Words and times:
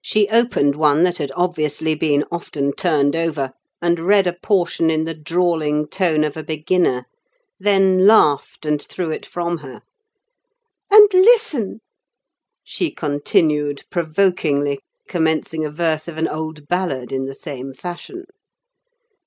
She 0.00 0.30
opened 0.30 0.76
one 0.76 1.02
that 1.02 1.18
had 1.18 1.30
obviously 1.36 1.94
been 1.94 2.24
often 2.32 2.72
turned 2.74 3.14
over, 3.14 3.52
and 3.82 3.98
read 4.00 4.26
a 4.26 4.32
portion 4.32 4.88
in 4.88 5.04
the 5.04 5.12
drawling 5.12 5.88
tone 5.88 6.24
of 6.24 6.38
a 6.38 6.42
beginner; 6.42 7.04
then 7.60 8.06
laughed, 8.06 8.64
and 8.64 8.80
threw 8.80 9.10
it 9.10 9.26
from 9.26 9.58
her. 9.58 9.82
"And 10.90 11.08
listen," 11.12 11.82
she 12.64 12.90
continued, 12.90 13.84
provokingly, 13.90 14.80
commencing 15.06 15.66
a 15.66 15.70
verse 15.70 16.08
of 16.08 16.16
an 16.16 16.28
old 16.28 16.66
ballad 16.66 17.12
in 17.12 17.26
the 17.26 17.34
same 17.34 17.74
fashion. 17.74 18.24